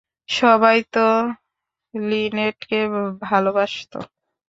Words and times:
সবাই 0.31 0.79
তো 0.93 1.05
লিনেটকে 1.93 2.79
ভালোবাসত! 3.23 3.91